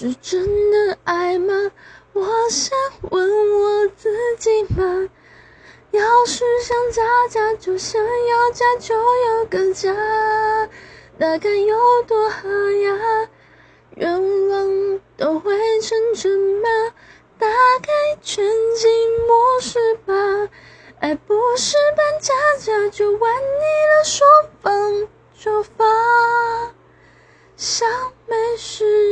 [0.00, 1.72] 是真的爱吗？
[2.12, 2.70] 我想
[3.10, 5.08] 问我自己吗？
[5.90, 9.92] 要是想家家，就想要家，就有个家，
[11.16, 11.76] 那该有
[12.06, 13.28] 多好呀！
[13.96, 16.68] 愿望都会成真吗？
[17.36, 17.92] 打开
[18.22, 18.46] 全
[18.76, 18.88] 景
[19.26, 20.48] 模式吧，
[21.00, 24.24] 爱不是扮家家，就玩腻了，说
[24.62, 25.88] 放就放，
[27.56, 27.88] 想
[28.28, 29.07] 没事。